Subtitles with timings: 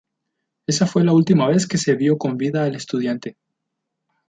[0.65, 3.37] Esa fue la última vez que se vio con vida al estudiante.